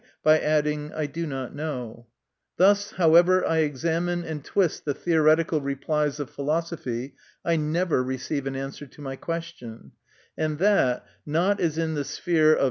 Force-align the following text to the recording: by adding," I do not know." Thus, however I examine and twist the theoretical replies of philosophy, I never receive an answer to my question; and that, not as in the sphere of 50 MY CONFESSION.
by 0.23 0.39
adding," 0.39 0.91
I 0.95 1.05
do 1.05 1.27
not 1.27 1.53
know." 1.53 2.07
Thus, 2.57 2.93
however 2.93 3.45
I 3.45 3.57
examine 3.59 4.23
and 4.23 4.43
twist 4.43 4.83
the 4.83 4.95
theoretical 4.95 5.61
replies 5.61 6.19
of 6.19 6.31
philosophy, 6.31 7.13
I 7.45 7.55
never 7.55 8.01
receive 8.01 8.47
an 8.47 8.55
answer 8.55 8.87
to 8.87 8.99
my 9.03 9.15
question; 9.15 9.91
and 10.35 10.57
that, 10.57 11.05
not 11.23 11.59
as 11.59 11.77
in 11.77 11.93
the 11.93 12.03
sphere 12.03 12.13
of 12.13 12.15
50 12.15 12.49
MY 12.49 12.53
CONFESSION. 12.55 12.59